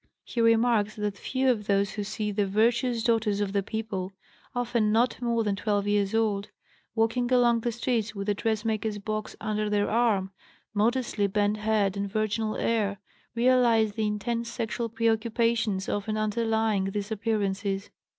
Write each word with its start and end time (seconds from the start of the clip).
He 0.23 0.41
remarks 0.41 0.95
that 0.95 1.15
few 1.15 1.47
of 1.51 1.67
those 1.67 1.91
who 1.91 2.03
see 2.03 2.31
the 2.31 2.47
"virtuous 2.47 3.03
daughters 3.03 3.39
of 3.39 3.53
the 3.53 3.61
people," 3.61 4.13
often 4.55 4.91
not 4.91 5.21
more 5.21 5.43
than 5.43 5.55
12 5.55 5.85
years 5.87 6.15
old, 6.15 6.49
walking 6.95 7.31
along 7.31 7.59
the 7.59 7.71
streets 7.71 8.15
with 8.15 8.25
the 8.25 8.33
dressmaker's 8.33 8.97
box 8.97 9.35
under 9.39 9.69
their 9.69 9.87
arm, 9.91 10.31
modestly 10.73 11.27
bent 11.27 11.57
head 11.57 11.95
and 11.95 12.11
virginal 12.11 12.55
air, 12.57 12.97
realize 13.35 13.91
the 13.91 14.07
intense 14.07 14.49
sexual 14.49 14.89
preoccupations 14.89 15.87
often 15.87 16.17
underlying 16.17 16.85
these 16.85 17.11
appearances. 17.11 17.91